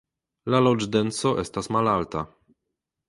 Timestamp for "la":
0.53-0.61